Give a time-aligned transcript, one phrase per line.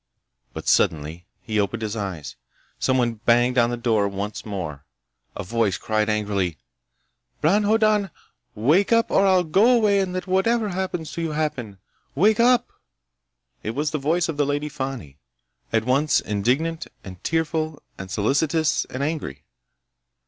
[0.53, 2.35] But suddenly he opened his eyes.
[2.79, 4.83] Somebody banged on the door once more.
[5.35, 6.57] A voice cried angrily:
[7.39, 8.09] "Bron Hoddan!
[8.55, 11.77] Wake up or I'll go away and let whatever happens to you happen!
[12.15, 12.69] Wake up!"
[13.61, 15.19] It was the voice of the Lady Fani,
[15.71, 19.43] at once indignant and tearful and solicitous and angry.